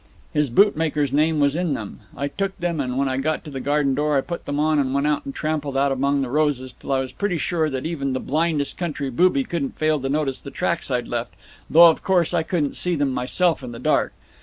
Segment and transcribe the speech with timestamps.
[0.33, 1.99] His bootmakers' name was in them.
[2.17, 4.79] I took them, and when I got to the garden door I put them on,
[4.79, 7.85] and went out and trampled about among the roses till I was pretty sure that
[7.85, 11.35] even the blindest country bobby couldn't fail to notice the tracks I'd left,
[11.69, 14.13] though of course I couldn't see them myself in the dark.